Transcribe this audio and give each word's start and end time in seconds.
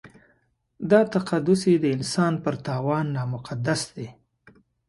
دا 0.91 0.99
تقدس 1.13 1.61
یې 1.71 1.77
د 1.81 1.85
انسان 1.97 2.33
پر 2.43 2.53
تاوان 2.67 3.05
نامقدس 3.15 3.81
دی. 3.95 4.07